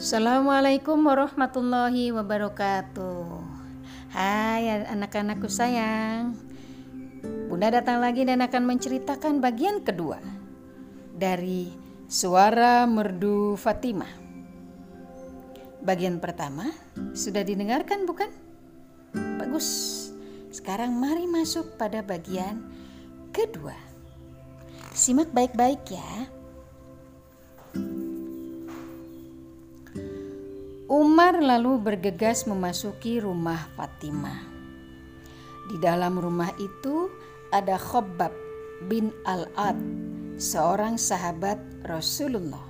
Assalamualaikum 0.00 0.96
warahmatullahi 1.04 2.08
wabarakatuh. 2.08 3.36
Hai 4.08 4.88
anak-anakku 4.88 5.44
sayang. 5.44 6.40
Bunda 7.52 7.68
datang 7.68 8.00
lagi 8.00 8.24
dan 8.24 8.40
akan 8.40 8.64
menceritakan 8.64 9.44
bagian 9.44 9.84
kedua 9.84 10.16
dari 11.12 11.68
Suara 12.08 12.88
Merdu 12.88 13.60
Fatimah. 13.60 14.08
Bagian 15.84 16.16
pertama 16.16 16.72
sudah 17.12 17.44
didengarkan 17.44 18.08
bukan? 18.08 18.32
Bagus. 19.36 19.68
Sekarang 20.48 20.96
mari 20.96 21.28
masuk 21.28 21.76
pada 21.76 22.00
bagian 22.00 22.56
kedua. 23.36 23.76
Simak 24.96 25.28
baik-baik 25.36 25.84
ya. 25.92 26.39
Umar 30.90 31.38
lalu 31.38 31.78
bergegas 31.78 32.50
memasuki 32.50 33.22
rumah 33.22 33.70
Fatimah. 33.78 34.42
Di 35.70 35.78
dalam 35.78 36.18
rumah 36.18 36.50
itu 36.58 37.06
ada 37.54 37.78
Khobbab 37.78 38.34
bin 38.90 39.14
Al-Ad, 39.22 39.78
seorang 40.34 40.98
sahabat 40.98 41.62
Rasulullah. 41.86 42.66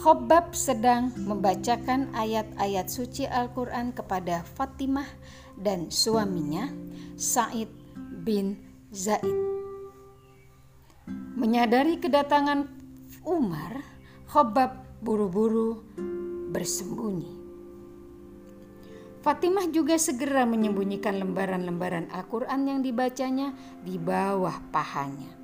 Khobbab 0.00 0.56
sedang 0.56 1.12
membacakan 1.20 2.16
ayat-ayat 2.16 2.88
suci 2.88 3.28
Al-Quran 3.28 3.92
kepada 3.92 4.40
Fatimah 4.56 5.12
dan 5.60 5.92
suaminya 5.92 6.72
Said 7.20 7.68
bin 8.24 8.56
Zaid. 8.88 9.36
Menyadari 11.36 12.00
kedatangan 12.00 12.72
Umar, 13.20 13.84
Khobbab 14.32 14.80
buru-buru 15.04 15.84
bersembunyi. 16.50 17.46
Fatimah 19.26 19.66
juga 19.74 19.98
segera 19.98 20.46
menyembunyikan 20.46 21.18
lembaran-lembaran 21.18 22.14
Al-Quran 22.14 22.60
yang 22.62 22.78
dibacanya 22.78 23.50
di 23.82 23.98
bawah 23.98 24.54
pahanya. 24.70 25.34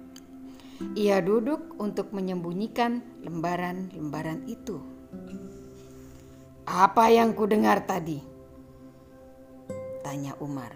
Ia 0.95 1.19
duduk 1.19 1.75
untuk 1.83 2.15
menyembunyikan 2.15 3.03
lembaran-lembaran 3.27 4.47
itu. 4.47 4.79
Apa 6.63 7.11
yang 7.11 7.35
ku 7.35 7.43
dengar 7.51 7.83
tadi? 7.83 8.23
Tanya 10.07 10.39
Umar. 10.39 10.71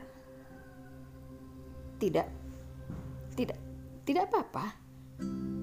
Tidak, 2.02 2.26
tidak, 3.38 3.58
tidak 4.02 4.26
apa-apa. 4.26 4.66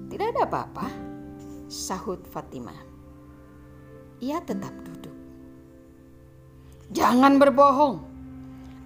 Tidak 0.08 0.26
ada 0.32 0.48
apa-apa, 0.48 0.88
sahut 1.68 2.24
Fatimah 2.24 2.93
ia 4.24 4.40
tetap 4.40 4.72
duduk. 4.80 5.12
Jangan 6.96 7.36
berbohong. 7.36 8.00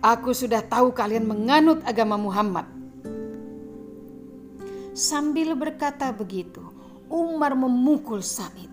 Aku 0.03 0.35
sudah 0.35 0.63
tahu 0.67 0.91
kalian 0.91 1.27
menganut 1.27 1.83
agama 1.87 2.19
Muhammad. 2.19 2.67
Sambil 4.99 5.55
berkata 5.55 6.11
begitu, 6.11 6.63
Umar 7.07 7.55
memukul 7.55 8.19
Said. 8.19 8.71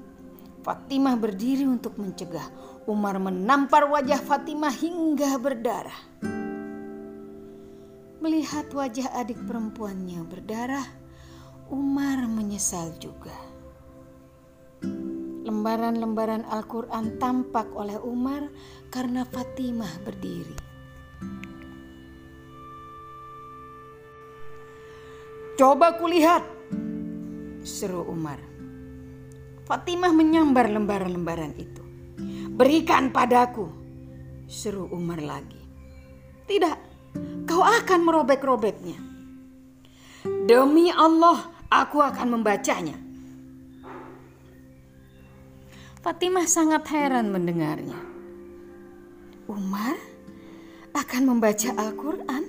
Fatimah 0.65 1.13
berdiri 1.13 1.69
untuk 1.69 2.01
mencegah. 2.01 2.49
Umar 2.89 3.21
menampar 3.21 3.85
wajah 3.85 4.17
Fatimah 4.17 4.73
hingga 4.73 5.37
berdarah. 5.37 6.01
Melihat 8.17 8.73
wajah 8.73 9.13
adik 9.21 9.37
perempuannya 9.45 10.25
berdarah, 10.25 10.85
Umar 11.69 12.25
menyesal 12.25 12.97
juga. 12.97 13.54
Lembaran-lembaran 15.45 16.41
Al-Quran 16.49 17.21
tampak 17.21 17.69
oleh 17.77 18.01
Umar 18.01 18.49
karena 18.89 19.21
Fatimah 19.29 20.01
berdiri. 20.01 20.57
Coba 25.53 26.01
kulihat, 26.01 26.41
seru 27.61 28.09
Umar. 28.09 28.41
Fatimah 29.69 30.09
menyambar 30.09 30.65
lembaran-lembaran 30.65 31.53
itu. 31.61 31.85
Berikan 32.49 33.13
padaku, 33.13 33.69
seru 34.49 34.89
Umar 34.89 35.21
lagi. 35.21 35.61
Tidak, 36.49 36.77
kau 37.45 37.61
akan 37.61 37.99
merobek-robeknya. 38.01 38.97
Demi 40.25 40.89
Allah, 40.89 41.53
aku 41.69 42.01
akan 42.01 42.33
membacanya. 42.33 43.04
Fatimah 46.05 46.45
sangat 46.45 46.85
heran 46.93 47.33
mendengarnya. 47.33 47.97
Umar 49.49 49.97
akan 50.93 51.21
membaca 51.25 51.73
Al-Quran? 51.73 52.45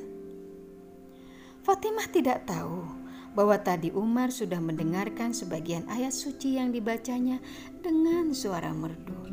Fatimah 1.65 2.05
tidak 2.13 2.45
tahu 2.45 2.85
bahwa 3.33 3.57
tadi 3.57 3.89
Umar 3.97 4.29
sudah 4.29 4.61
mendengarkan 4.61 5.33
sebagian 5.33 5.89
ayat 5.89 6.13
suci 6.13 6.61
yang 6.61 6.69
dibacanya 6.69 7.41
dengan 7.81 8.37
suara 8.37 8.77
merdu. 8.77 9.25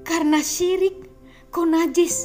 Karena 0.00 0.40
syirik, 0.40 1.04
kau 1.52 1.68
najis. 1.68 2.24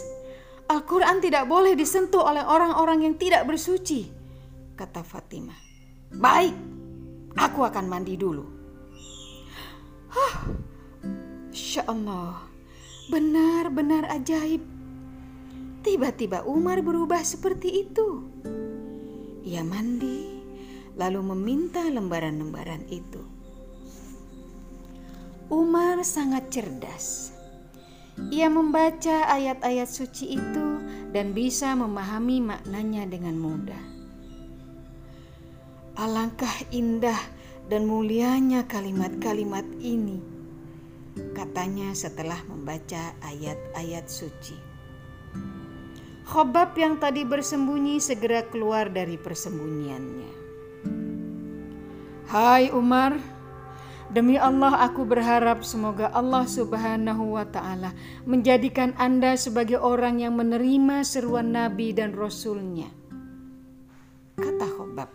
Al-Quran 0.71 1.19
tidak 1.19 1.51
boleh 1.51 1.75
disentuh 1.75 2.23
oleh 2.23 2.47
orang-orang 2.47 3.11
yang 3.11 3.19
tidak 3.19 3.43
bersuci, 3.43 4.07
kata 4.79 5.03
Fatimah. 5.03 5.59
Baik, 6.15 6.55
aku 7.35 7.59
akan 7.59 7.91
mandi 7.91 8.15
dulu. 8.15 8.54
Insya 11.75 11.91
Allah, 11.91 12.39
benar-benar 13.11 14.07
ajaib. 14.07 14.63
Tiba-tiba 15.83 16.47
Umar 16.47 16.79
berubah 16.79 17.19
seperti 17.19 17.83
itu. 17.83 18.23
Ia 19.43 19.59
mandi, 19.59 20.39
lalu 20.95 21.35
meminta 21.35 21.83
lembaran-lembaran 21.83 22.87
itu. 22.87 23.19
Umar 25.51 25.99
sangat 26.07 26.47
cerdas. 26.47 27.35
Ia 28.31 28.47
membaca 28.47 29.27
ayat-ayat 29.35 29.91
suci 29.91 30.31
itu 30.31 30.79
dan 31.11 31.35
bisa 31.35 31.75
memahami 31.75 32.39
maknanya 32.39 33.03
dengan 33.03 33.35
mudah. 33.35 33.83
Alangkah 35.99 36.55
indah 36.71 37.19
dan 37.67 37.83
mulianya 37.83 38.63
kalimat-kalimat 38.63 39.67
ini, 39.83 40.34
katanya 41.35 41.95
setelah 41.95 42.39
membaca 42.47 43.15
ayat-ayat 43.23 44.05
suci. 44.11 44.57
Khobab 46.25 46.73
yang 46.75 46.97
tadi 46.97 47.21
bersembunyi 47.21 48.01
segera 48.01 48.43
keluar 48.49 48.89
dari 48.89 49.15
persembunyiannya. 49.15 50.31
Hai 52.25 52.73
Umar, 52.73 53.15
demi 54.09 54.33
Allah 54.35 54.89
aku 54.89 55.05
berharap 55.05 55.61
semoga 55.61 56.09
Allah 56.09 56.49
Subhanahu 56.49 57.37
wa 57.37 57.45
taala 57.45 57.93
menjadikan 58.25 58.97
Anda 58.97 59.37
sebagai 59.37 59.77
orang 59.77 60.25
yang 60.25 60.33
menerima 60.33 61.05
seruan 61.05 61.53
Nabi 61.53 61.93
dan 61.93 62.17
Rasulnya. 62.17 62.89
Kata 64.35 64.65
Khobab. 64.65 65.09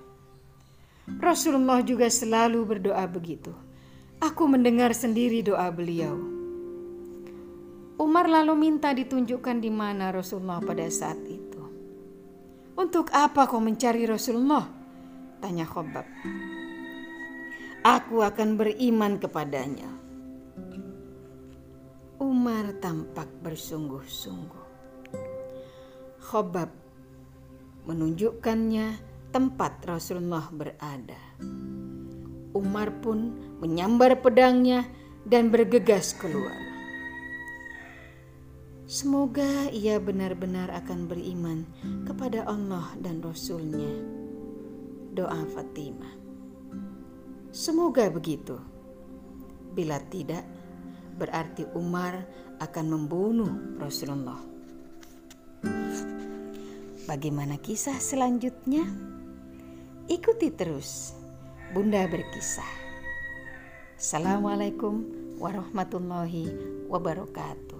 Rasulullah 1.18 1.82
juga 1.82 2.06
selalu 2.06 2.62
berdoa 2.62 3.02
begitu. 3.10 3.50
Aku 4.20 4.44
mendengar 4.44 4.92
sendiri 4.92 5.40
doa 5.40 5.72
beliau. 5.72 6.12
Umar 7.96 8.28
lalu 8.28 8.52
minta 8.68 8.92
ditunjukkan 8.92 9.64
di 9.64 9.72
mana 9.72 10.12
Rasulullah 10.12 10.60
pada 10.60 10.84
saat 10.92 11.16
itu. 11.24 11.62
Untuk 12.76 13.08
apa 13.16 13.48
kau 13.48 13.64
mencari 13.64 14.04
Rasulullah? 14.04 14.68
Tanya 15.40 15.64
Khobab. 15.64 16.04
Aku 17.80 18.20
akan 18.20 18.60
beriman 18.60 19.16
kepadanya. 19.16 19.88
Umar 22.20 22.76
tampak 22.76 23.32
bersungguh-sungguh. 23.40 24.66
Khobab 26.20 26.68
menunjukkannya 27.88 29.00
tempat 29.32 29.80
Rasulullah 29.88 30.44
berada. 30.52 31.16
Umar 32.50 32.90
pun 32.98 33.36
menyambar 33.62 34.18
pedangnya 34.18 34.86
dan 35.22 35.52
bergegas 35.52 36.16
keluar. 36.16 36.56
Semoga 38.90 39.70
ia 39.70 40.02
benar-benar 40.02 40.66
akan 40.82 41.06
beriman 41.06 41.62
kepada 42.02 42.42
Allah 42.42 42.90
dan 42.98 43.22
Rasulnya. 43.22 44.02
Doa 45.14 45.46
Fatimah. 45.46 46.10
Semoga 47.54 48.10
begitu. 48.10 48.58
Bila 49.70 50.02
tidak, 50.10 50.42
berarti 51.14 51.70
Umar 51.78 52.26
akan 52.58 52.86
membunuh 52.90 53.78
Rasulullah. 53.78 54.42
Bagaimana 57.06 57.62
kisah 57.62 57.98
selanjutnya? 58.02 58.82
Ikuti 60.10 60.50
terus 60.50 61.19
Bunda 61.70 62.02
berkisah. 62.10 62.66
Assalamualaikum 63.94 65.06
warahmatullahi 65.38 66.50
wabarakatuh. 66.90 67.78